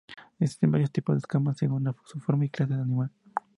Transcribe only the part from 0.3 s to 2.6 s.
Existen varios tipos de escamas según su forma y la